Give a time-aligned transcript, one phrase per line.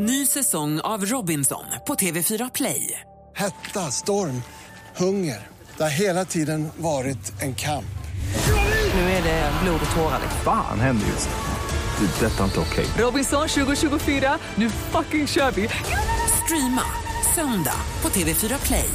[0.00, 3.00] Ny säsong av Robinson på TV4 Play.
[3.36, 4.42] Hetta, storm,
[4.96, 5.46] hunger.
[5.76, 7.98] Det har hela tiden varit en kamp.
[8.94, 10.20] Nu är det blod och tårar.
[10.44, 12.06] Fan händer just nu.
[12.06, 12.26] Det.
[12.26, 12.86] Detta är inte okej.
[12.98, 15.68] Robinson 2024, nu fucking kör vi!
[16.44, 16.82] Streama
[17.34, 18.90] söndag på TV4 Play.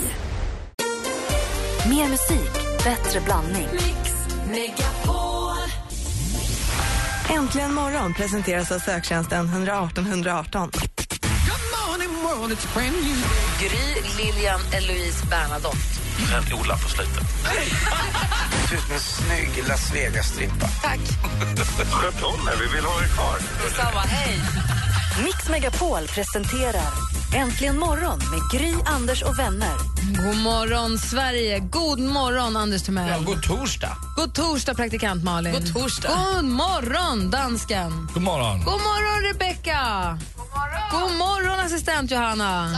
[1.90, 3.68] Mer musik, bättre blandning.
[7.30, 10.72] Äntligen morgon presenteras av söktjänsten 118 118.
[12.34, 15.78] Gry, Lilian, Eloise, Bernadotte.
[16.34, 17.24] En Ola på slutet.
[18.70, 20.68] Du är en snygg Las Vegas-strippa.
[21.92, 23.38] Sköt om er, vi vill ha er kvar.
[23.64, 24.40] Detsamma, hej!
[25.24, 29.74] Mix Megapol presenterar Äntligen morgon med Gry, Anders och vänner.
[30.24, 31.60] God morgon, Sverige.
[31.60, 33.10] God morgon, Anders Timell.
[33.10, 33.98] Ja, god torsdag.
[34.16, 35.54] God torsdag, praktikant Malin.
[35.54, 36.10] God torsdag.
[36.10, 38.08] God morgon, dansken.
[38.14, 38.60] God morgon.
[38.60, 40.18] God morgon, Rebecca.
[40.94, 42.70] God morgon, assistent Johanna.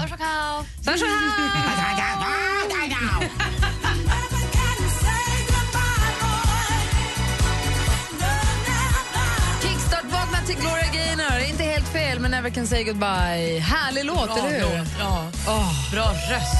[9.61, 11.49] Kickstart-vakna till Gloria Gaynor.
[11.49, 13.59] Inte helt fel, men Never can say goodbye.
[13.59, 14.85] Härlig låt, eller hur?
[14.99, 15.91] Ja, Åh.
[15.91, 16.55] bra röst.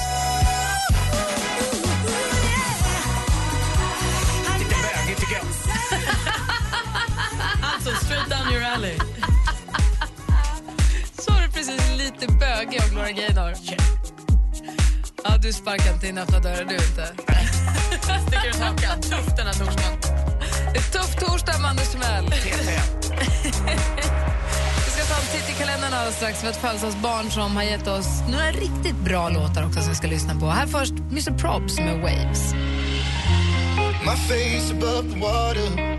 [4.58, 5.44] Lite bögig tycker jag.
[7.62, 8.98] Alltså, straight down your alley.
[12.56, 13.52] Bögig av Gloria Gaynor.
[15.24, 17.06] Ja, du sparkar inte in öppna dörrar, du inte.
[18.26, 19.00] Sticker ut hakan.
[19.00, 19.98] Tufft den här torsdagen.
[20.72, 22.24] Det är tuff torsdag med Anders Timell.
[24.84, 27.86] Vi ska ta en titt i kalendern alldeles strax för ett födelsedagsbarn som har gett
[27.88, 30.46] oss några riktigt bra låtar också som vi ska lyssna på.
[30.46, 32.54] Här först Mr Probs med Waves.
[34.04, 35.95] My face above the water.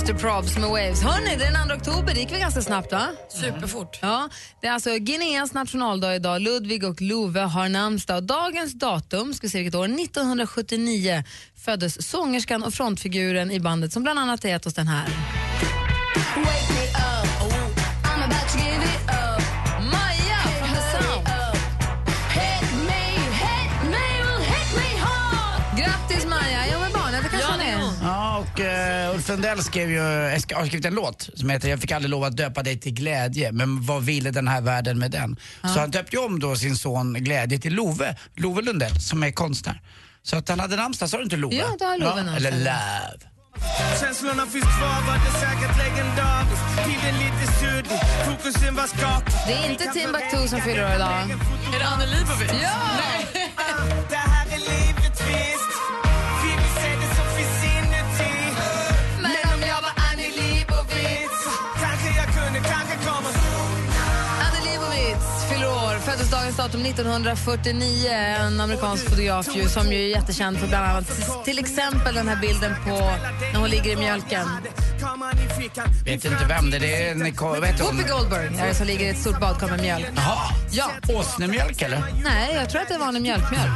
[0.00, 1.02] Mr Probs med Waves.
[1.02, 2.14] Hörni, det är den 2 oktober.
[2.14, 3.06] Det gick väl ganska snabbt, va?
[3.28, 3.98] Superfort.
[4.02, 4.28] Ja,
[4.60, 6.40] det är alltså Guineas nationaldag idag.
[6.40, 8.16] Ludvig och Love har namnsdag.
[8.16, 11.24] Och Dagens datum, ska vi se vilket år, 1979
[11.56, 15.08] föddes sångerskan och frontfiguren i bandet som bland annat har gett oss den här.
[16.36, 16.70] Maja
[29.30, 30.00] Ulf Lundell skrev ju,
[30.54, 33.52] har skrivit en låt som heter Jag fick aldrig lov att döpa dig till glädje,
[33.52, 35.36] men vad ville den här världen med den?
[35.62, 39.30] Så han döpte ju om då sin son Glädje till Love, Love Lundell, som är
[39.30, 39.80] konstnär.
[40.22, 41.56] Så att han hade namnsdag, sa du inte Love?
[41.56, 42.36] Ja, då har Love namnsdag.
[42.36, 43.30] Eller Love.
[44.00, 49.70] Känslorna finns kvar, var det säkert legendariskt Tiden lite suddig, fokusen var skakig Det är
[49.70, 51.30] inte Timbuktu som fyller år idag.
[51.74, 52.52] Är det Annie Leibovitz?
[52.62, 52.78] Ja!
[53.32, 53.39] Det
[66.60, 68.08] datum 1949.
[68.10, 72.40] En amerikansk fotograf ju, som ju är jättekänd för bland annat till exempel den här
[72.40, 72.96] bilden på
[73.52, 74.46] när hon ligger i mjölken.
[76.04, 77.96] Vet inte vem det är, det är Nicole, vad heter hon?
[77.96, 80.06] Whoopi Goldberg är det som ligger i ett stort badkar med mjölk.
[80.16, 80.36] Jaha,
[80.72, 80.90] Ja.
[81.08, 82.02] åsnemjölk eller?
[82.24, 83.70] Nej, jag tror att det var en mjölkmjölk.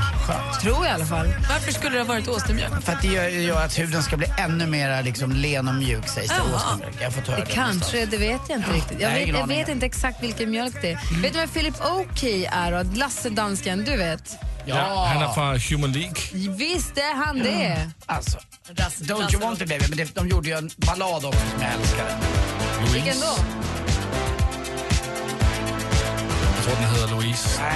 [0.63, 1.27] Tror jag i alla fall.
[1.49, 2.83] Varför skulle det ha varit åstermjölk?
[2.83, 6.09] För att det gör, gör att huden ska bli ännu mer liksom, len och mjuk
[6.09, 6.55] sägs det.
[6.55, 6.97] Åsnemjölk.
[7.01, 9.01] Jag fått höra Det det kanske, det vet jag inte riktigt.
[9.01, 11.23] Jag Nej, vet, jag vet inte exakt vilken mjölk det är.
[11.23, 12.97] Vet du vem Philip Oakey är?
[12.97, 14.37] Lasse Dansken, du vet.
[14.67, 16.15] Ja, Han är från Human League.
[16.57, 17.91] Visst är han det.
[18.07, 18.39] Alltså,
[19.01, 21.73] Don't you want to baby, men det, de gjorde ju en ballad också som jag
[21.73, 22.19] älskade.
[22.93, 23.37] Vilken då?
[26.57, 27.61] Jag tror den heter Louise.
[27.63, 27.75] Nej.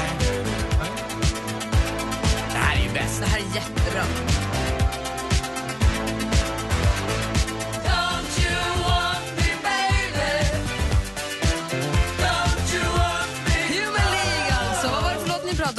[2.52, 3.20] Det här är ju bäst.
[3.20, 4.02] Det här är jättebra.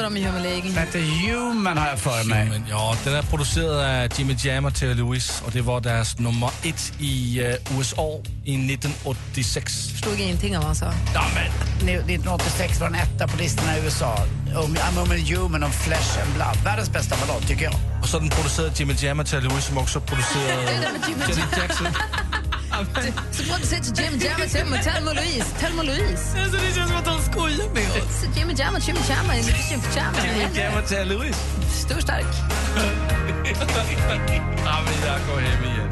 [0.10, 0.62] Om i Human League?
[0.62, 2.50] Den heter Human har jag för mig.
[2.50, 6.20] Men ja, den är producerad av Jimmy Jam och Terry Lewis och det var deras
[6.20, 9.90] nummer ett i uh, USA i 1986.
[9.92, 10.94] Förstod ingenting av vad han sa.
[11.14, 11.52] Ja, men,
[11.86, 14.16] ni- 1986 var den etta på listorna i USA.
[14.64, 16.58] Um, I'm only human of flesh and blood.
[16.64, 17.74] Världens bästa ballad tycker jag.
[18.02, 20.64] Och så den producerade Jimmy Jam och Terry Lewis som också producerade
[21.20, 21.88] Janet Jackson.
[23.32, 25.46] Så får du säga till Jimmy Jam och Tim- Thelma och Louise.
[25.60, 26.42] Thelma och Louise.
[26.44, 28.22] Alltså, det känns som att de skojar med oss.
[28.22, 29.26] Så Jimmy Jam och Jimmy Jam.
[29.36, 29.52] Jimmy
[29.96, 30.14] Jam.
[30.26, 31.36] Jimmy Jam och Terry Lewis.
[31.86, 32.26] Stor stark.
[34.66, 35.90] Ja, men jag går hem igen.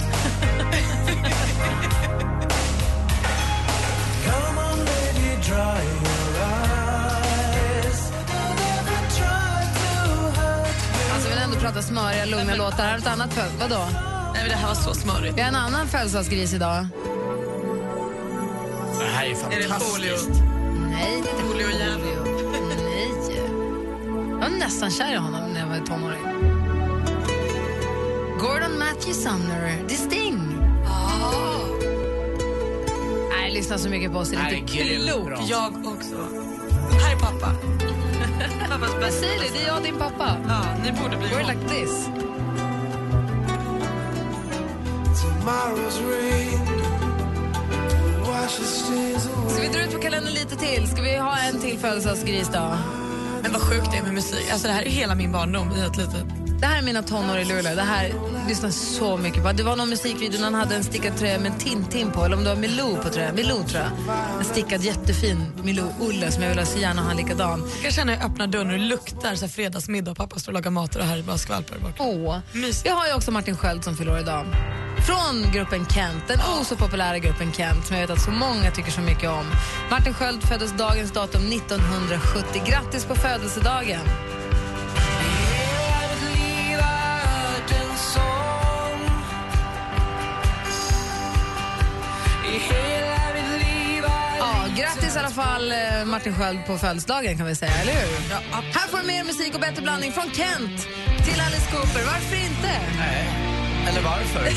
[4.25, 8.11] Come on lady, dry your eyes
[11.13, 12.83] Alltså, vi vill ändå prata smöriga, lugna låtar.
[12.83, 13.45] Här är ett annat för.
[13.59, 13.87] Vadå?
[14.37, 15.37] Nej, men det här var så smörigt.
[15.37, 16.87] Vi har en annan födelsedagsgris idag.
[18.99, 20.29] Det här är Är det fantastiskt.
[20.91, 21.67] Nej, det är inte Julio.
[21.79, 23.41] Nej.
[24.29, 26.23] Jag var nästan kär i honom när jag var tonåring.
[28.39, 30.39] Gordon Matthew Sumner, The Sting.
[33.29, 34.29] Nej, jag lyssnar så mycket på oss.
[34.29, 35.49] Det är Nej, lite grymt klokt.
[35.49, 36.15] Jag också.
[37.03, 37.51] Här är pappa.
[38.69, 39.25] Pappas bästa.
[39.53, 40.37] Det är jag och din pappa.
[40.47, 41.51] Ja, ni borde bli We're ihop.
[41.51, 42.09] like this.
[49.49, 50.87] Ska vi dra ut på kalendern lite till?
[50.87, 52.77] Ska vi ha en till födelsedagsgris då?
[53.41, 54.51] Men vad sjukt det är med musik.
[54.51, 56.25] Alltså, det här är hela min barndom i ett litet...
[56.59, 57.75] Det här är mina tonår i Luleå.
[57.75, 58.13] Det här
[58.47, 59.51] lyssnar så mycket på.
[59.51, 62.43] Det var någon musikvideo när han hade en stickad tröja med Tintin på, eller om
[62.43, 63.35] det var Milou på tröjan.
[63.35, 64.17] Milou tror jag.
[64.39, 67.59] En stickad jättefin Milou-Ulle som jag vill ha så gärna ha en likadan.
[67.73, 70.39] Jag kan känna när jag öppnar dörren och det luktar så här fredagsmiddag och pappa
[70.39, 71.95] står och lagar mat och det här är bara skvalpar bort.
[71.99, 72.37] Åh.
[72.53, 72.85] Mysigt.
[72.85, 74.45] Jag har ju också Martin Sköld som fyller idag.
[75.07, 78.71] Från gruppen Kent, den oh så populära gruppen Kent som jag vet att så många
[78.71, 79.45] tycker så mycket om.
[79.91, 82.61] Martin Sköld föddes dagens datum 1970.
[82.65, 83.99] Grattis på födelsedagen!
[94.39, 98.33] Ja, grattis i alla fall eh, Martin Sköld på födelsedagen kan vi säga, eller hur?
[98.51, 100.81] Här får du mer musik och bättre blandning från Kent
[101.25, 102.05] till Alice Cooper.
[102.05, 102.81] Varför inte?
[102.97, 103.56] Nej.
[103.87, 104.47] Eller varför?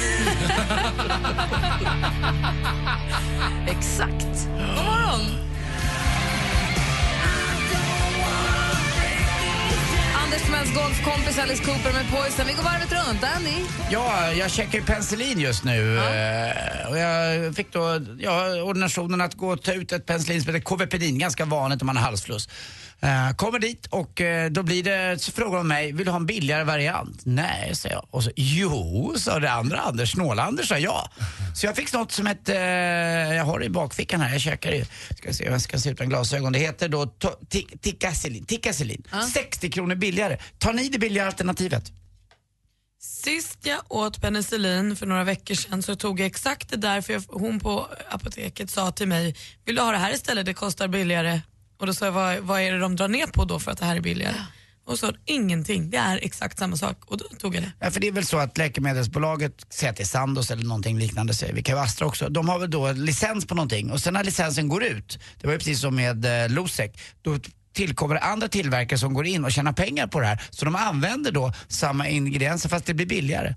[3.68, 4.48] Exakt.
[4.76, 5.20] God morgon!
[10.24, 12.46] Anders Timells golfkompis Alice Cooper med Poison.
[12.46, 13.24] Vi går varvet runt.
[13.36, 13.54] Andy?
[13.90, 15.98] Ja, jag checkar ju penicillin just nu.
[15.98, 20.54] eh, Och jag fick då ja, ordinationen att gå och ta ut ett penicillin som
[20.54, 22.48] heter Covepedin, ganska vanligt om man har halsfluss.
[23.02, 26.16] Eh, kommer dit och eh, då blir det, så frågar de mig, vill du ha
[26.18, 27.20] en billigare variant?
[27.24, 28.06] Nej, säger jag.
[28.10, 31.10] Och så, jo, sa det andra Anders, snåla-Anders sa ja.
[31.56, 34.70] Så jag fick något som hette, eh, jag har det i bakfickan här, jag käkar
[34.70, 34.88] det.
[35.18, 36.52] Ska se, jag ska se utan glasögon.
[36.52, 38.44] Det heter då to- ti- Tikacillin.
[38.44, 39.02] Tikacillin.
[39.34, 40.38] 60 kronor billigare.
[40.58, 41.92] Tar ni det billigare alternativet?
[43.02, 47.12] Sist jag åt penicillin för några veckor sedan så tog jag exakt det där för
[47.12, 50.88] jag, hon på apoteket sa till mig, vill du ha det här istället, det kostar
[50.88, 51.40] billigare.
[51.80, 53.78] Och då sa jag, vad, vad är det de drar ner på då för att
[53.78, 54.34] det här är billigare?
[54.86, 57.72] Och så ingenting, det är exakt samma sak och då tog jag det.
[57.78, 60.98] Ja, för det är väl så att läkemedelsbolaget, säg att det är Sandoz eller någonting
[60.98, 64.00] liknande, säger vi kan ju Astra också, de har väl då licens på någonting och
[64.00, 66.90] sen när licensen går ut, det var ju precis som med eh, Losec,
[67.22, 67.38] då
[67.72, 70.42] tillkommer andra tillverkare som går in och tjänar pengar på det här.
[70.50, 73.54] Så de använder då samma ingredienser fast det blir billigare.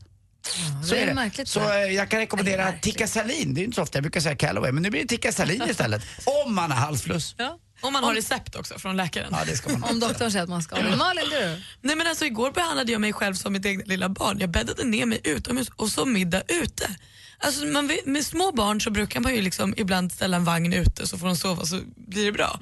[0.83, 1.13] så det är är det.
[1.13, 4.35] märkligt, Så eh, jag kan rekommendera Tikkasalin, det är inte så ofta jag brukar säga
[4.35, 6.01] Callaway, men nu blir det Tikkasalin istället.
[6.45, 7.35] Om man har halsfluss.
[7.37, 7.57] Ja.
[7.83, 9.27] Om man har recept också från läkaren.
[9.31, 9.83] Ja, det ska man.
[9.91, 10.95] Om doktorn säger att man ska det.
[10.95, 11.61] Malin, du?
[11.81, 14.39] Nej men alltså igår behandlade jag mig själv som mitt eget lilla barn.
[14.39, 16.95] Jag bäddade ner mig utomhus och så middag ute.
[17.37, 21.07] Alltså man, med små barn så brukar man ju liksom ibland ställa en vagn ute
[21.07, 22.59] så får de sova så blir det bra.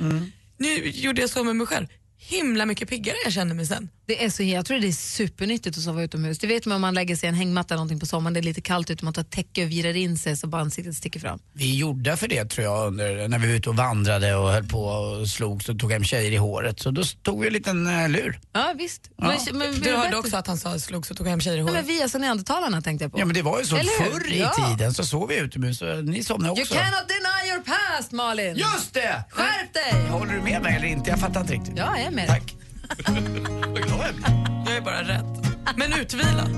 [0.58, 1.88] Nu gjorde jag så med mig själv.
[2.24, 3.90] Himla mycket piggare jag kände mig sen.
[4.06, 6.40] Det är så, jag tror det är supernyttigt att sova utomhus.
[6.40, 8.40] Det vet man om man lägger sig i en hängmatta eller någonting på sommaren, det
[8.40, 11.20] är lite kallt ute, man tar täcke och virar in sig så bara ansiktet sticker
[11.20, 11.40] fram.
[11.54, 14.50] Vi är gjorda för det tror jag under, när vi var ute och vandrade och
[14.52, 16.80] höll på och slog så tog hem tjejer i håret.
[16.80, 18.40] Så då tog vi en liten uh, lur.
[18.54, 19.10] Ja, visst.
[19.18, 19.34] Ja.
[19.52, 21.72] Men, men, Du hörde också att han sa slog så tog hem tjejer i Nej,
[21.74, 21.86] håret.
[21.86, 23.20] men vi, alltså neandertalarna tänkte jag på.
[23.20, 24.12] Ja men det var ju så Eller hur?
[24.20, 24.70] förr i Ja.
[24.78, 26.74] tiden så sov vi utomhus så ni somnade You också.
[26.74, 28.56] cannot deny your past, Malin!
[28.56, 29.24] Just det!
[29.30, 30.08] Skärp dig!
[30.10, 31.10] Håller du med mig eller inte?
[31.10, 31.74] Jag fattar inte riktigt.
[31.78, 32.21] Ja, jag är med.
[32.28, 32.56] Tack.
[33.08, 34.64] Vad glad jag blir.
[34.66, 35.48] Jag är bara rädd.
[35.76, 36.50] Men utvilad.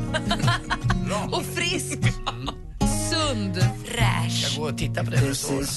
[1.32, 2.00] Och frisk!
[3.12, 3.56] Sund!
[3.86, 4.50] Fräsch!
[4.50, 5.62] Jag går och tittar på det när du står.
[5.62, 5.68] Ed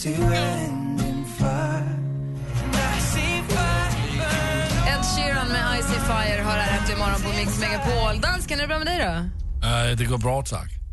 [5.16, 8.20] Sheeran med Icy Fire har här äntligen morgon på Mix Megapol.
[8.20, 9.12] Dansken, är det bra med dig då?
[9.68, 10.85] Uh, det går bra, tack.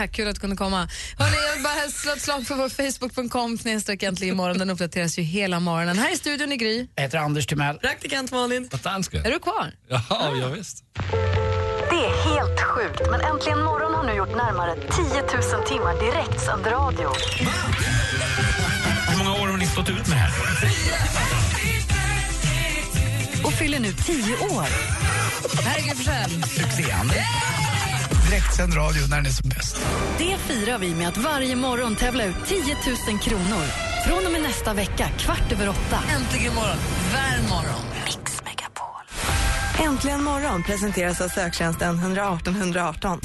[0.00, 0.88] Tack, kul att du kunde komma.
[1.18, 4.58] Hörrni, jag vill bara slå ett slag för vår Facebook.com snedstreck äntligen imorgon.
[4.58, 5.98] Den uppdateras ju hela morgonen.
[5.98, 6.86] Här i studion i Gry.
[6.94, 7.78] Jag heter Anders Timell.
[7.78, 8.68] Praktikant Malin.
[8.72, 9.72] Är du kvar?
[9.88, 10.02] Ja,
[10.40, 10.84] ja visst.
[11.90, 14.82] Det är helt sjukt, men Äntligen morgon har nu gjort närmare 10
[15.58, 17.08] 000 timmar direktsänd radio.
[19.08, 20.32] Hur många år har ni stått ut med här?
[23.44, 24.66] Och fyller nu 10 år.
[25.62, 26.42] Här är Gry Forssell.
[26.42, 27.10] Succéan.
[28.30, 29.76] Direktsänd radio när den är som bäst.
[30.18, 32.58] Det firar vi med att varje morgon tävla ut 10
[33.08, 33.64] 000 kronor.
[34.06, 35.98] Från och med nästa vecka, kvart över åtta.
[36.16, 36.76] Äntligen morgon.
[37.14, 37.82] Värm morgon.
[38.04, 39.04] Mix Megapol.
[39.86, 43.20] Äntligen morgon presenteras av söktjänsten 118 118.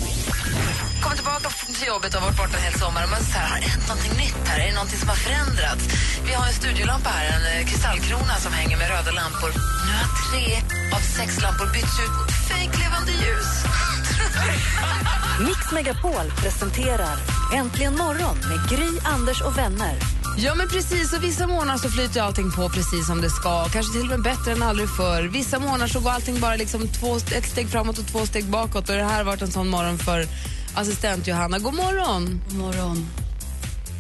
[1.04, 3.04] Kommer tillbaka till jobbet och har varit borta en hel sommar.
[3.04, 4.60] Och man så här, har det hänt någonting nytt här?
[4.64, 5.84] Är det någonting som har förändrats?
[6.28, 9.52] Vi har en studiolampa här, en eh, kristallkrona som hänger med röda lampor.
[9.88, 10.46] Nu har tre
[10.96, 13.52] av sex lampor bytts ut mot fejklevande ljus.
[15.40, 17.18] Mix Megapol presenterar
[17.54, 20.00] Äntligen morgon med Gry, Anders och vänner.
[20.38, 21.14] Ja, men precis.
[21.14, 23.66] Och vissa månader så flyter allting på precis som det ska.
[23.66, 25.24] Kanske till och med bättre än aldrig förr.
[25.24, 28.90] Vissa månader så går allting bara liksom två, ett steg framåt och två steg bakåt.
[28.90, 30.28] Och det här har varit en sån morgon för
[30.76, 31.60] assistent Johanna.
[31.60, 32.42] God morgon!
[32.50, 33.08] God morgon.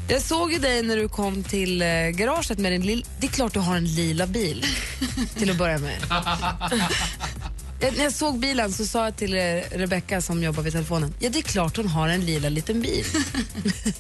[0.07, 3.05] Jag såg ju dig när du kom till eh, garaget med din lilla...
[3.19, 4.65] Det är klart du har en lila bil,
[5.37, 5.97] till att börja med.
[7.85, 11.13] Jag, när jag såg bilen så sa jag till eh, Rebecca som jobbar vid telefonen,
[11.19, 13.05] ja det är klart hon har en lila liten bil.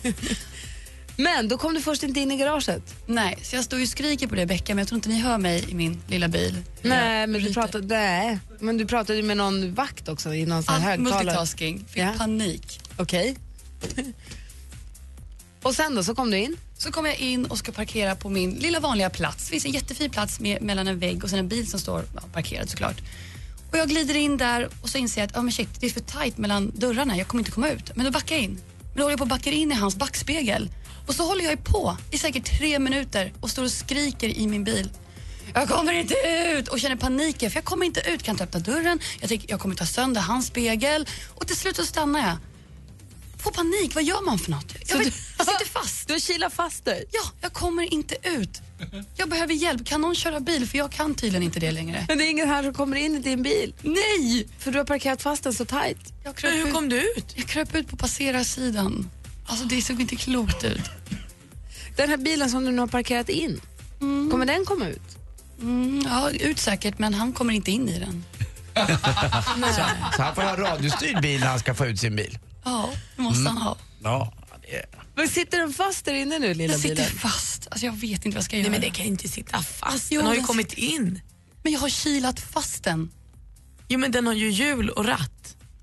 [1.17, 2.95] Men då kom du först inte in i garaget.
[3.05, 5.37] Nej, så jag står och skriker på det Becka, men jag tror inte ni hör
[5.37, 6.57] mig i min lilla bil.
[6.81, 10.81] Nej, men du pratade, nej, men du pratade med någon vakt också i någon sån
[10.81, 11.23] högtalare.
[11.23, 11.85] multitasking.
[11.89, 12.13] Fick Ja.
[12.17, 12.79] panik.
[12.97, 13.35] Okej.
[15.61, 16.57] och sen då, så kom du in?
[16.77, 19.45] Så kommer jag in och ska parkera på min lilla vanliga plats.
[19.45, 22.03] Det finns en jättefin plats med, mellan en vägg och sen en bil som står
[22.15, 23.01] ja, parkerad såklart.
[23.71, 25.89] Och jag glider in där och så inser jag att oh, men shit, det är
[25.89, 27.17] för tajt mellan dörrarna.
[27.17, 27.95] Jag kommer inte komma ut.
[27.95, 28.61] Men då backar jag in.
[28.79, 30.69] Men då håller jag på att backa in i hans backspegel.
[31.07, 34.63] Och så håller jag på i säkert tre minuter och står och skriker i min
[34.63, 34.89] bil.
[35.53, 36.15] Jag kommer inte
[36.55, 38.23] ut och känner panik för jag kommer inte ut.
[38.23, 38.99] Kan inte öppna dörren.
[39.19, 42.37] Jag tänker jag kommer ta sönder hans spegel och till slut så stannar jag.
[43.43, 43.95] Får panik.
[43.95, 44.75] Vad gör man för något?
[44.87, 46.07] Jag, vet, jag sitter fast.
[46.07, 47.05] Du kilar fast dig?
[47.11, 48.61] Ja, jag kommer inte ut.
[49.15, 49.85] Jag behöver hjälp.
[49.85, 50.67] Kan någon köra bil?
[50.67, 52.05] För jag kan tydligen inte det längre.
[52.07, 53.73] Men det är ingen här som kommer in i din bil.
[53.81, 54.47] Nej!
[54.59, 56.13] För du har parkerat fast den så tajt.
[56.23, 56.73] Jag kröp Men hur ut.
[56.73, 57.33] kom du ut?
[57.35, 59.09] Jag kröp ut på passerarsidan.
[59.47, 60.81] Alltså det såg inte klokt ut.
[61.97, 63.61] Den här bilen som du nu har parkerat in,
[64.31, 65.01] kommer den komma ut?
[65.61, 68.23] Mm, ja, ut säkert, men han kommer inte in i den.
[70.15, 72.37] Så han får ha radiostyrd bil när han ska få ut sin bil.
[72.65, 73.77] Ja, det måste han ha.
[74.03, 74.85] Ja, det är...
[75.15, 77.11] Men sitter den fast där inne nu, lilla Jag sitter bilen?
[77.11, 77.67] fast.
[77.71, 78.69] Alltså jag vet inte vad jag ska göra.
[78.69, 80.07] Nej men det kan ju inte sitta fast.
[80.11, 81.21] Jo, den har ju den- kommit in.
[81.63, 83.11] Men jag har kilat fast den.
[83.87, 85.31] Jo men den har ju hjul och ratt.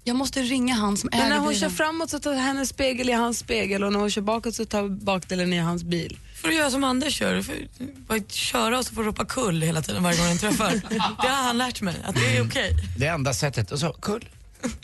[0.05, 1.61] Jag måste ringa han som Men äger när hon bilen.
[1.71, 4.65] kör framåt så tar hennes spegel i hans spegel och när hon kör bakåt så
[4.65, 6.19] tar bakdelen i hans bil.
[6.43, 7.35] får du göra som Anders gör.
[7.35, 7.55] Du får
[8.07, 10.73] bara köra och så får du ropa kull hela tiden varje gång jag träffar.
[11.23, 12.73] Det har han lärt mig, att det är okej.
[12.99, 13.73] det enda sättet.
[13.73, 14.29] Och så, kull.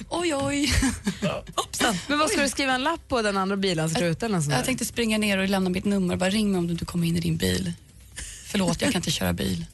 [0.09, 0.75] Oj, oj.
[1.55, 1.95] Hoppsan.
[2.07, 4.51] Men vad ska du skriva en lapp på den andra bilens ruta eller nåt sånt
[4.51, 4.59] där?
[4.59, 6.17] Jag tänkte springa ner och lämna mitt nummer.
[6.17, 7.73] Bara ring mig om du inte kommer in i din bil.
[8.47, 9.67] Förlåt, jag kan inte köra bil.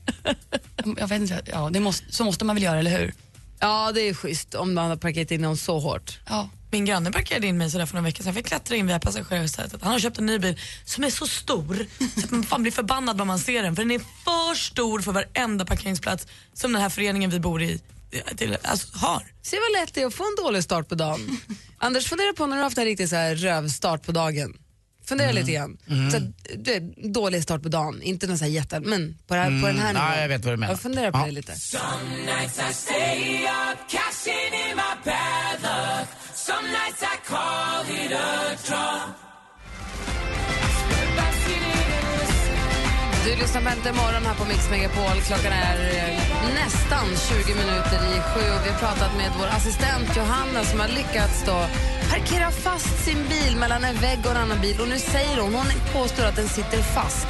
[0.96, 3.14] Jag vet inte, ja, det måste, så måste man väl göra, eller hur?
[3.58, 6.18] Ja, det är schysst om man har parkerat in någon så hårt.
[6.28, 6.48] Ja.
[6.70, 8.26] Min granne parkerade in mig sådär för några veckor sedan.
[8.26, 9.82] Jag fick klättra in via passagerarsätet.
[9.82, 11.86] Han har köpt en ny bil som är så stor
[12.20, 13.76] så att man fan blir förbannad när man ser den.
[13.76, 17.80] För den är för stor för varenda parkeringsplats som den här föreningen vi bor i
[18.36, 19.22] till, alltså, har.
[19.42, 21.38] Se vad lätt det är att få en dålig start på dagen.
[21.78, 24.54] Anders, fundera på när du har haft en riktig så här rövstart på dagen.
[25.06, 25.78] Fundera lite grann.
[26.10, 26.22] Så, att,
[26.64, 29.60] du är dålig start på dagen, inte någon så här jätte, men på, det här,
[29.62, 30.12] på den här Mm, nivån.
[30.14, 30.72] ja, jag vet vad du menar.
[30.72, 31.24] Ja, fundera på Ja.
[31.26, 31.52] det lite.
[43.34, 45.16] Du lyssnar på Äntligen morgon här på Mix Megapol.
[45.26, 50.16] Klockan är eh, nästan 20 minuter i sju och vi har pratat med vår assistent
[50.16, 51.66] Johanna som har lyckats då
[52.10, 54.80] parkera fast sin bil mellan en vägg och en annan bil.
[54.80, 57.26] Och nu säger hon, hon påstår att den sitter fast.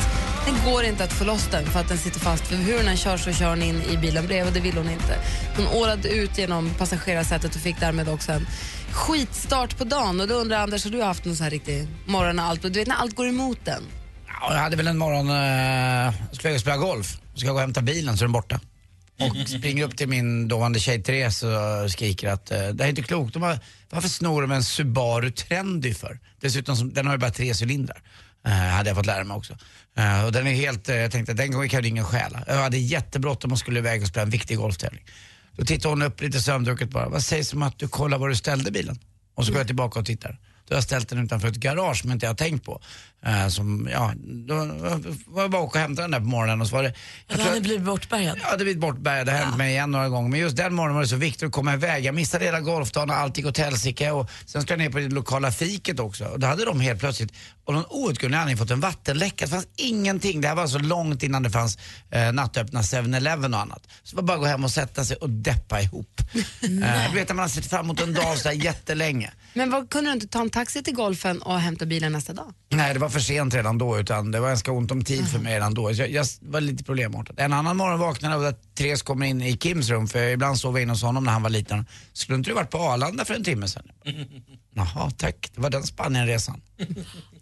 [0.46, 2.46] Det går inte att få loss den för att den sitter fast.
[2.46, 4.90] För hur den kör så kör hon in i bilen bredvid och det vill hon
[4.90, 5.14] inte.
[5.56, 8.46] Hon ålade ut genom passagerarsätet och fick därmed också en
[8.92, 10.20] skitstart på dagen.
[10.20, 12.70] Och då undrar Anders, har du haft någon sån här riktig morgon när allt, du
[12.70, 13.82] vet när allt går emot den?
[14.40, 17.18] Ja, jag hade väl en morgon, eh, skulle jag spela golf.
[17.34, 18.60] Ska jag gå och hämta bilen så är den borta.
[19.20, 22.88] Och springer upp till min dåvarande tjej Therese och skriker att eh, det här är
[22.88, 23.34] inte klokt.
[23.34, 23.58] De har,
[23.90, 26.18] varför snor de en Subaru Trendy för?
[26.40, 28.02] Dessutom, som, den har ju bara tre cylindrar.
[28.46, 29.56] Eh, hade jag fått lära mig också.
[29.96, 32.44] Eh, och den är helt, eh, jag tänkte att den gången kan ingen stjäla.
[32.46, 35.04] Jag hade jättebråttom och skulle iväg och spela en viktig golftävling.
[35.56, 37.08] Då tittade hon upp lite sömndrucket bara.
[37.08, 38.98] Vad sägs om att du kollar var du ställde bilen?
[39.34, 40.38] Och så går jag tillbaka och tittar.
[40.68, 42.80] Då har jag ställt den utanför ett garage som inte jag har tänkt på.
[43.26, 44.12] Eh, som, ja,
[44.46, 44.54] då
[45.26, 46.94] var jag bara åka och hämta den där på morgonen och så var det...
[47.42, 48.38] Har ni blivit bortbärgad?
[48.42, 49.26] Ja, det blivit bortbärgad.
[49.26, 50.30] Det har hänt mig igen några gånger.
[50.30, 52.04] Men just den morgonen var det så viktigt att komma iväg.
[52.04, 54.10] Jag missade hela golfdagen och allt gick åt helsike.
[54.10, 56.24] Och sen skulle jag ner på det lokala fiket också.
[56.24, 57.32] Och då hade de helt plötsligt,
[57.64, 59.44] och någon outgrundlig anledning, fått en vattenläcka.
[59.44, 60.40] Det fanns ingenting.
[60.40, 61.78] Det här var så långt innan det fanns
[62.10, 63.88] eh, nattöppna 7-Eleven och annat.
[64.02, 66.20] Så det var bara att gå hem och sätta sig och deppa ihop.
[66.34, 69.30] eh, du vet när man har sett fram emot en dag sådär jättelänge.
[69.54, 72.54] Men vad, kunde du inte ta en taxi till golfen och hämta bilen nästa dag?
[72.68, 75.38] Nej, det var för sent redan då utan det var ganska ont om tid för
[75.38, 75.92] mig redan då.
[75.92, 77.38] Jag, jag var lite problemartat.
[77.38, 80.58] En annan morgon vaknade jag av att Therese kommer in i Kims rum för ibland
[80.58, 81.86] sov jag in hos honom när han var liten.
[82.12, 83.88] Skulle inte du varit på Arlanda för en timme sedan?
[84.74, 85.50] Jaha, tack.
[85.54, 86.60] Det var den Spanienresan.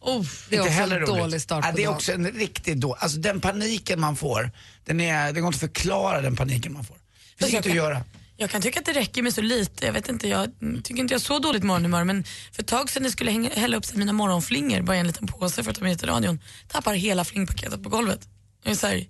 [0.04, 1.06] Oh, det är också en roligt.
[1.06, 1.94] dålig start ja, på Det är dagen.
[1.94, 2.94] också en riktigt då.
[2.94, 4.50] Alltså den paniken man får,
[4.84, 6.96] den är, det går inte att förklara den paniken man får.
[6.96, 8.04] Det finns inget att göra.
[8.42, 9.86] Jag kan tycka att det räcker med så lite.
[9.86, 10.50] Jag vet inte, jag
[10.84, 13.50] tycker inte jag har så dåligt morgonhumör men för ett tag sedan jag skulle hänga,
[13.50, 16.40] hälla upp mina morgonflingor bara i en liten påse för att ta med till radion,
[16.68, 18.28] tappar hela flingpaketet på golvet.
[18.62, 19.06] Jag är såhär,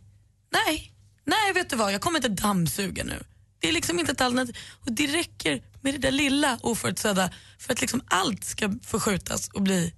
[0.52, 0.92] nej,
[1.24, 3.24] nej vet du vad, jag kommer inte dammsuga nu.
[3.58, 4.56] Det är liksom inte ett alternativ.
[4.86, 9.62] Och det räcker med det där lilla oförutsedda för att liksom allt ska förskjutas och
[9.62, 9.92] bli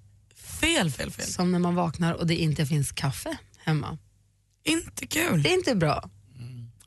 [0.61, 1.27] fel, fel, fel.
[1.27, 3.99] Som när man vaknar och det inte finns kaffe hemma.
[4.65, 5.43] Inte kul.
[5.43, 6.11] Det är inte bra.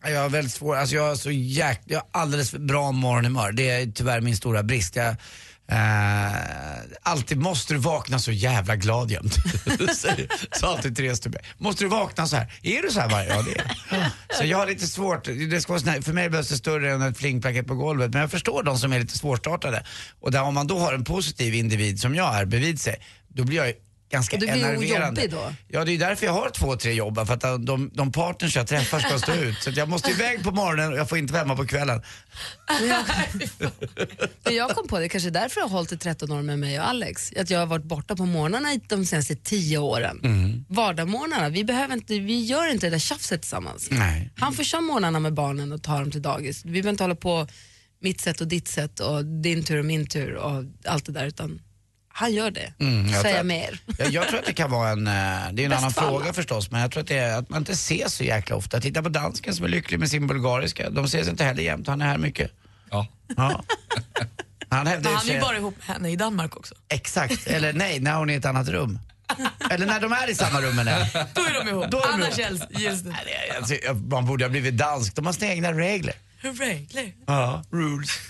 [0.03, 3.51] Jag har väldigt svårt, alltså jag har så jäk, jag har alldeles för bra morgonhumör.
[3.51, 4.95] Det är tyvärr min stora brist.
[4.95, 5.15] Jag,
[5.71, 6.31] eh,
[7.03, 9.35] alltid måste du vakna så jävla glad jämt.
[9.95, 11.41] Säger- Så alltid Therese till mig.
[11.57, 12.53] Måste du vakna så här?
[12.63, 13.45] Är du så här varje dag?
[13.45, 14.11] Det är.
[14.37, 16.91] Så jag har lite svårt, det ska vara sån här, för mig behövs det större
[16.91, 18.11] än ett flingpaket på golvet.
[18.11, 19.85] Men jag förstår de som är lite svårstartade.
[20.21, 22.95] Och där, om man då har en positiv individ som jag är bredvid sig,
[23.27, 23.73] då blir jag
[24.09, 25.21] ganska Och du blir enerverande.
[25.21, 25.53] jobbig då.
[25.67, 27.27] Ja, det är därför jag har två, tre jobb.
[27.27, 29.57] För att de, de partners jag träffar ska stå ut.
[29.63, 32.01] Så jag måste iväg på morgonen och jag får inte vara hemma på kvällen.
[34.43, 36.79] Men jag kom på det, kanske därför jag har hållit i 13 år med mig
[36.79, 37.33] och Alex.
[37.39, 40.19] Att jag har varit borta på morgnarna de senaste 10 åren.
[40.23, 40.65] Mm.
[40.69, 43.87] Vardagsmorgnarna, vi, behöver inte, vi gör inte det där tjafset tillsammans.
[43.91, 44.31] Nej.
[44.35, 46.65] Han får köra morgnarna med barnen och ta dem till dagis.
[46.65, 47.47] Vi behöver inte hålla på
[48.01, 51.25] mitt sätt och ditt sätt och din tur och min tur och allt det där
[51.25, 51.61] utan
[52.17, 52.73] han gör det.
[52.79, 53.79] Mm, jag Säga tror- mer.
[53.97, 55.13] Jag, jag tror att det kan vara en, eh,
[55.53, 56.09] det är en annan för alla.
[56.11, 58.81] fråga förstås, men jag tror att det är att man inte ses så jäkla ofta.
[58.81, 60.89] Titta på dansken som är lycklig med sin bulgariska.
[60.89, 62.51] De ses inte heller jämt, han är här mycket.
[62.91, 63.07] Ja.
[63.37, 63.63] Ja.
[64.69, 66.75] Han hävdar han är ju sig- bara ihop med henne i Danmark också.
[66.89, 68.99] Exakt, eller nej, när hon är i ett annat rum.
[69.69, 71.09] Eller när de är i samma rum henne.
[71.33, 71.85] Då är de ihop.
[71.91, 73.09] Då är de Annars gills- det.
[73.09, 76.15] Nej, Alltså, man borde ha blivit dansk, de har sina egna regler.
[76.41, 77.13] Regler.
[77.27, 78.09] Ja, rules.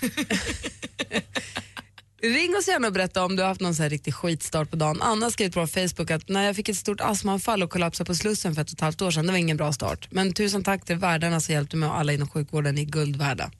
[2.22, 4.76] Ring oss gärna och berätta om du har haft någon så här riktig skitstart på
[4.76, 5.02] dagen.
[5.02, 8.14] Anna skrev på vår Facebook att när jag fick ett stort astmaanfall och kollapsade på
[8.14, 10.08] Slussen för ett och ett halvt år sedan, det var ingen bra start.
[10.10, 13.50] Men tusen tack till värdarna som hjälpte mig och alla inom sjukvården, är guld värda.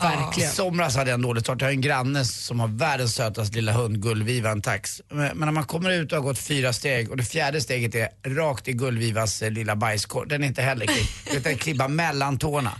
[0.00, 0.50] Verkligen.
[0.50, 1.60] I somras hade jag en dålig start.
[1.60, 5.02] Jag har en granne som har världens sötaste lilla hund, Gullviva, en tax.
[5.08, 7.94] Men men när man kommer ut och har gått fyra steg och det fjärde steget
[7.94, 10.28] är rakt i Gullvivas eh, lilla bajskorv.
[10.28, 12.72] Den är inte heller klipp, utan klibbar mellan tårna.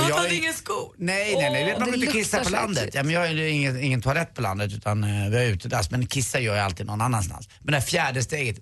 [0.00, 0.94] Och Han jag hade är- ingen skor.
[0.98, 1.64] Nej, nej, nej.
[1.64, 2.90] Vet man inte kissa på landet.
[2.94, 5.90] Ja, men jag har ju ingen, ingen toalett på landet utan eh, vi har utedass.
[5.90, 7.48] Men kissa gör jag alltid någon annanstans.
[7.60, 8.56] Men det här fjärde steget,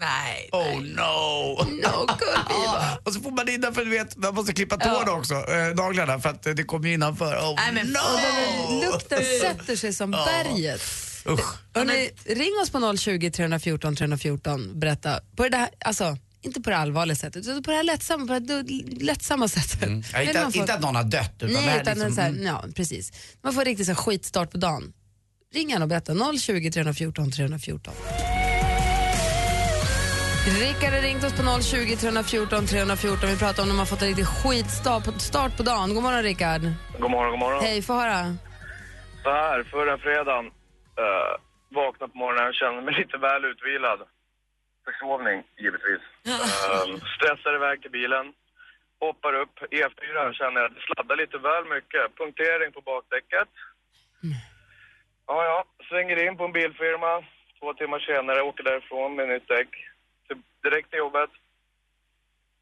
[0.00, 0.48] Nej.
[0.52, 1.64] oh no!
[1.64, 2.98] No, Gullviva.
[3.04, 6.28] Och så får man innanför, du vet, man måste klippa tårna också, eh, naglarna, för
[6.28, 7.36] att eh, det kommer ju innanför.
[7.36, 7.98] Oh Nej, men- no!
[8.70, 10.82] Den lukten sätter sig som berget.
[11.28, 11.54] Usch.
[11.74, 15.20] Hörrni, ring oss på 020 314 314 berätta.
[15.36, 18.38] På det här, alltså, inte på det allvarliga sättet, utan på det här lättsamma, på
[18.38, 19.80] det här lättsamma sättet.
[19.80, 22.28] Ja, Men inte, får- inte att någon har dött utan Nej, utan liksom, så här,
[22.28, 22.46] mm.
[22.46, 23.12] ja, precis.
[23.42, 24.92] Man får riktigt så här skitstart på dagen.
[25.54, 26.12] Ring gärna och berätta.
[26.38, 27.94] 020 314 314.
[30.60, 33.28] Rickard har ringt oss på 020 314 314.
[33.28, 35.94] Vi pratar om när man fått en riktig skitstart på, start på dagen.
[35.94, 36.62] God morgon Rickard.
[37.00, 37.64] God morgon, god morgon.
[37.64, 38.36] Hej, få höra.
[39.22, 40.46] Så här, förra fredagen
[41.04, 41.32] uh,
[41.80, 43.98] vaknade på morgonen och kände mig lite väl utvilad.
[44.84, 46.02] Försovning, givetvis.
[46.74, 48.32] Um, stressar iväg till bilen.
[49.00, 52.16] Hoppar upp E4 och känner att det sladdar lite väl mycket.
[52.16, 53.48] Punktering på bakdäcket.
[55.26, 55.64] Ja, ja.
[55.88, 57.24] Svänger in på en bilfirma.
[57.58, 59.68] Två timmar senare åker därifrån med nytt däck.
[60.62, 61.30] Direkt till jobbet.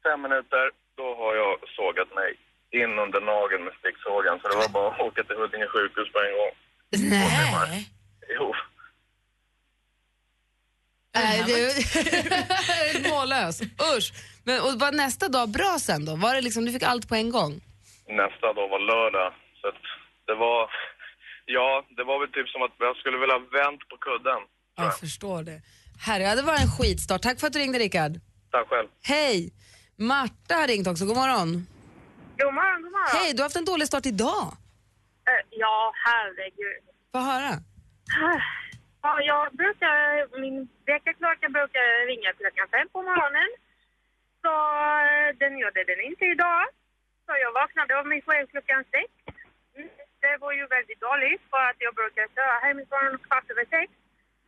[0.03, 2.35] Fem minuter, då har jag sågat mig
[2.71, 4.39] in under nageln med sticksågen.
[4.39, 6.53] Så det var bara att åka till Huddinge sjukhus på en gång.
[7.69, 7.89] Nej.
[8.37, 8.55] Jo.
[11.15, 13.61] Nej, du är mållös.
[13.97, 14.13] Usch.
[14.43, 16.15] Men, och var nästa dag bra sen då?
[16.15, 17.53] Var det liksom, du fick allt på en gång?
[18.07, 19.33] Nästa dag var lördag.
[19.61, 19.81] Så att
[20.27, 20.69] det var...
[21.45, 24.39] Ja, det var väl typ som att jag skulle vilja ha vänt på kudden.
[24.77, 25.61] Ja, Jag förstår det.
[26.05, 27.21] Herre, det var en skitstart.
[27.21, 28.13] Tack för att du ringde Rickard.
[28.51, 28.87] Tack själv.
[29.03, 29.53] Hej!
[29.97, 31.05] Marta har ringt också.
[31.05, 31.67] God morgon.
[32.41, 33.09] God morgon, god morgon.
[33.23, 34.43] Hej, du har haft en dålig start idag.
[35.29, 36.83] Eh, ja, herregud.
[37.11, 37.53] Få höra.
[39.05, 39.95] Ja, jag brukar,
[40.43, 43.49] min väckarklocka brukar ringa klockan fem på morgonen.
[44.43, 44.53] Så
[45.09, 46.63] eh, den gjorde den inte idag.
[47.25, 49.09] Så jag vaknade av mig själv klockan sex.
[49.75, 49.89] Mm,
[50.23, 53.89] det var ju väldigt dåligt för att jag brukar köra hemifrån kvart över sex.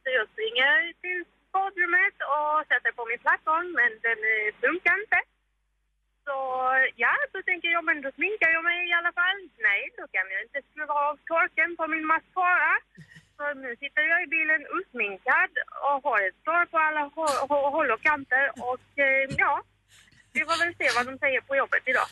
[0.02, 1.22] Så jag springer till
[1.54, 5.20] badrummet och sätter på min plattform men den eh, funkar inte.
[6.26, 6.36] Så
[7.04, 9.40] ja, då tänker jag, men då sminkar jag mig i alla fall.
[9.68, 12.74] Nej, då kan jag inte skruva av torken på min mascara.
[13.38, 15.52] Så nu sitter jag i bilen osminkad
[15.88, 18.46] och har ett sår på alla hå- hå- håll och kanter.
[18.70, 19.54] Och eh, ja,
[20.34, 22.08] vi får väl se vad de säger på jobbet idag.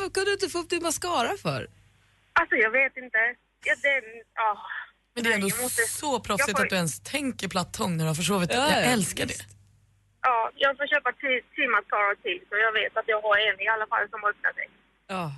[0.00, 1.60] Vad kunde du inte få upp din mascara för?
[2.32, 3.18] Alltså jag vet inte.
[3.64, 4.58] Ja, den, ja.
[5.14, 8.04] Men det är ändå Nej, måste- så proffsigt får- att du ens tänker plattång när
[8.04, 8.58] du har försovit dig.
[8.58, 9.40] Ja, Jag ja, älskar det.
[10.22, 13.60] Ja, jag får köpa tre tre mascaror till så jag vet att jag har en
[13.60, 14.68] i alla fall som öppnar sig.
[15.06, 15.32] Ja.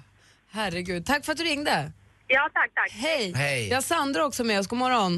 [0.50, 1.06] Herregud.
[1.06, 1.92] Tack för att du ringde.
[2.36, 2.90] Ja, tack, tack.
[3.06, 3.24] Hej.
[3.44, 3.62] Hej.
[3.68, 4.66] Vi har Sandra också med oss.
[4.72, 5.14] God morgon.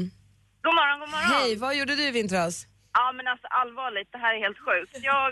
[0.65, 1.31] God morgon, god morgon.
[1.35, 2.53] Hej, vad gjorde du i vintras?
[2.97, 4.91] Ja, men alltså allvarligt, det här är helt sjukt.
[5.11, 5.25] Jag,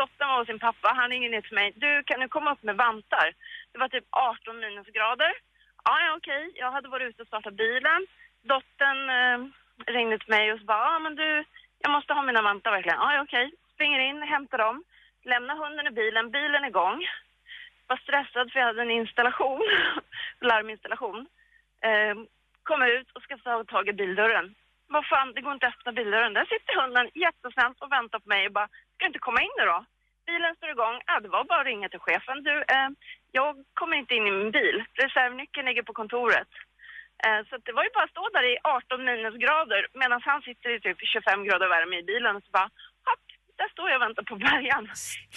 [0.00, 1.68] dottern var hos sin pappa, han ringde ner till mig.
[1.84, 3.26] Du, kan du komma upp med vantar?
[3.72, 5.32] Det var typ 18 minusgrader.
[5.86, 6.42] Ja, ja, okej.
[6.62, 8.00] Jag hade varit ute och startat bilen.
[8.52, 9.38] Dottern eh,
[9.94, 11.28] ringde till mig och så bara, ja men du,
[11.84, 12.98] jag måste ha mina vantar verkligen.
[13.04, 13.46] Ja, ja, okej.
[13.74, 14.76] Springer in, hämtar dem,
[15.32, 16.98] lämnar hunden i bilen, bilen är igång.
[17.88, 19.62] Var stressad för jag hade en installation,
[20.40, 21.26] larminstallation.
[21.88, 22.14] Eh,
[22.62, 24.54] kom ut och ska ta tag i bildörren.
[24.88, 26.34] Vad fan, det går inte att öppna bildörren.
[26.34, 29.56] Där sitter hunden jättesnällt och väntar på mig och bara, ska du inte komma in
[29.58, 29.84] nu då?
[30.26, 30.96] Bilen står igång.
[31.06, 32.42] Ja, det var bara att ringa till chefen.
[32.42, 32.88] Du, eh,
[33.32, 34.84] jag kommer inte in i min bil.
[34.94, 36.52] Reservnyckeln ligger på kontoret.
[37.24, 40.42] Eh, så att det var ju bara att stå där i 18 minusgrader medan han
[40.42, 42.70] sitter i typ 25 grader värme i bilen och så bara,
[43.60, 44.86] där står jag och väntar på bärgaren.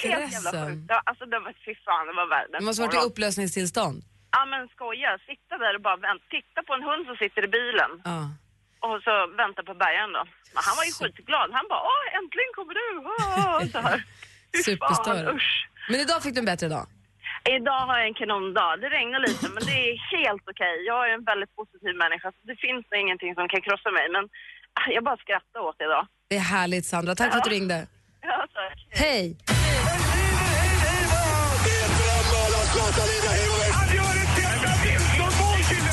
[0.06, 0.86] Helt jävla sjukt.
[0.94, 3.12] Ja, Alltså det var, fy fan, det var världens Det måste varit i morgon.
[3.12, 3.98] upplösningstillstånd.
[4.38, 6.24] Ja men skoja, sitta där och bara vänta.
[6.36, 8.20] Titta på en hund som sitter i bilen Ja.
[8.88, 10.24] och så vänta på bärgaren då.
[10.56, 11.50] Men han var ju skitglad.
[11.58, 12.88] Han bara, åh äntligen kommer du!
[13.14, 13.98] Åh, så här.
[14.66, 15.26] Fy fan, Superstörd.
[15.36, 15.52] usch.
[15.90, 16.86] Men idag fick du en bättre dag.
[17.58, 18.72] Idag har jag en kanondag.
[18.84, 20.76] Det regnar lite men det är helt okej.
[20.92, 24.06] Jag är en väldigt positiv människa så det finns nog ingenting som kan krossa mig
[24.16, 24.24] men
[24.80, 26.06] ah, jag bara skrattar åt det idag.
[26.30, 27.16] Det är härligt Sandra.
[27.16, 27.88] Tack för att du ringde.
[28.22, 28.78] Ja, tack.
[28.90, 29.38] Hej!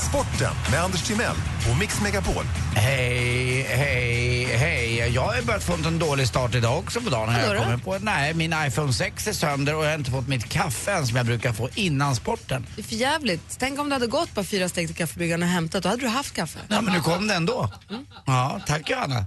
[0.09, 1.37] Sporten med Anders Timell
[1.71, 2.45] och Mix Megapol.
[2.75, 5.09] Hej, hej, hej.
[5.15, 7.35] Jag har börjat få en dålig start idag också på dagen.
[7.35, 7.63] Jag då?
[7.63, 7.99] kommit på.
[8.01, 11.17] Nej, min iPhone 6 är sönder och jag har inte fått mitt kaffe än som
[11.17, 12.67] jag brukar få innan sporten.
[12.77, 13.57] Det är för jävligt.
[13.59, 15.83] Tänk om du hade gått bara fyra steg till kaffebryggaren och hämtat.
[15.83, 16.59] Då hade du haft kaffe.
[16.69, 17.71] Ja, men nu kom det ändå.
[18.27, 19.25] Ja, tack Johanna.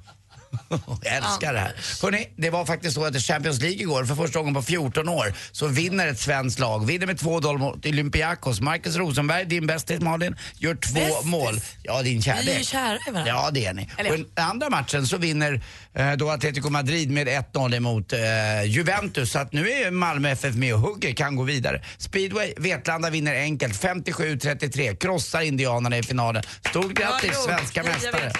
[1.03, 1.73] Jag älskar det här.
[2.01, 5.09] Hörrni, det var faktiskt så att i Champions League igår, för första gången på 14
[5.09, 6.85] år, så vinner ett svenskt lag.
[6.85, 8.61] Vinner med 2-0 mot Olympiakos.
[8.61, 11.25] Marcus Rosenberg, din bästis Malin, gör två Bästis?
[11.25, 11.59] mål.
[11.83, 12.45] Ja, din kärlek.
[12.45, 13.31] Vi är ju kära i varandra.
[13.31, 13.89] Ja, det är ni.
[13.97, 15.61] Eller Och i den andra matchen så vinner
[15.93, 18.19] eh, då Atletico Madrid med 1-0 emot eh,
[18.65, 19.31] Juventus.
[19.31, 21.81] Så att nu är Malmö FF med och hugger, kan gå vidare.
[21.97, 24.95] Speedway, Vetlanda vinner enkelt, 57-33.
[24.95, 26.43] Krossar Indianerna i finalen.
[26.69, 28.31] Stort grattis svenska mästare.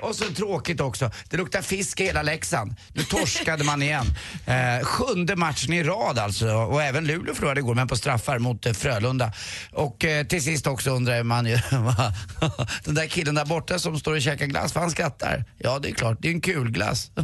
[0.00, 1.10] Och så tråkigt också.
[1.30, 2.74] Det luktar fisk i hela Leksand.
[2.92, 4.06] Nu torskade man igen.
[4.46, 6.46] Eh, sjunde matchen i rad alltså.
[6.48, 9.32] Och även Luleå förlorade igår, men på straffar mot eh, Frölunda.
[9.72, 11.54] Och eh, till sist också undrar man ju,
[12.84, 15.44] den där killen där borta som står och käkar glass, för han skrattar.
[15.58, 16.18] Ja, det är klart.
[16.20, 17.10] Det är en kul glass.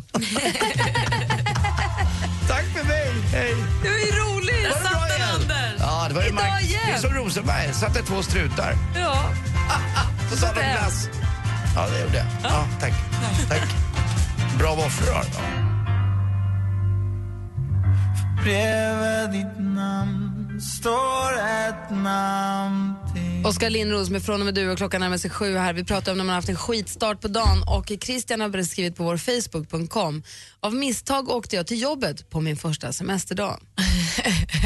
[2.48, 3.12] Tack för mig.
[3.32, 3.54] Hej.
[3.82, 4.70] Det var ju roligt!
[4.70, 5.52] Var det bra igen?
[5.78, 6.80] Ja, det var ju Idag igen.
[6.86, 8.74] Det är som Rosenberg, satte två strutar.
[8.96, 9.30] Ja.
[10.30, 10.78] På tal om det.
[10.80, 11.08] glass.
[11.74, 12.26] Ja, det gjorde jag.
[12.42, 12.92] Ja, tack.
[13.48, 13.95] tack.
[14.58, 15.66] Bra våfflor du.
[18.42, 24.76] Bredvid ditt namn står ett namn till Oskar Lindros med Från och med du och
[24.76, 25.72] klockan närmar sig sju här.
[25.72, 28.96] Vi pratar om när man har haft en skitstart på dagen och Christian har skrivit
[28.96, 30.22] på vår Facebook.com.
[30.60, 33.60] Av misstag åkte jag till jobbet på min första semesterdag.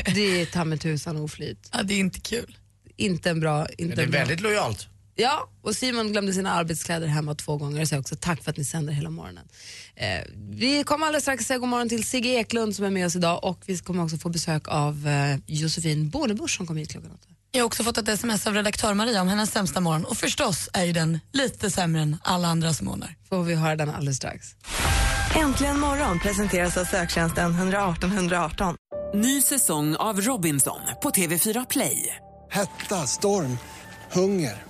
[0.15, 1.69] det är ta mig tusan oflyt.
[1.73, 2.57] Ja, det är inte kul.
[2.97, 3.67] Inte en bra...
[3.69, 4.21] Inte Men det är en bra.
[4.21, 4.89] väldigt lojalt.
[5.15, 8.57] Ja, och Simon glömde sina arbetskläder hemma två gånger och säger också tack för att
[8.57, 9.49] ni sänder hela morgonen.
[9.95, 10.21] Eh,
[10.51, 13.45] vi kommer alldeles strax säga god morgon till Sigge Eklund som är med oss idag
[13.45, 17.29] och vi kommer också få besök av eh, Josefin Bornebusch som kommer hit klockan åtta.
[17.53, 20.69] Jag har också fått ett sms av redaktör Maria om hennes sämsta morgon och förstås
[20.73, 23.15] är ju den lite sämre än alla andras morgnar.
[23.29, 24.47] Får vi höra den alldeles strax.
[25.37, 28.77] Äntligen morgon presenteras av söktjänsten 118 118.
[29.15, 32.17] Ny säsong av Robinson på TV4 Play.
[32.51, 33.59] Hetta, storm,
[34.13, 34.70] hunger.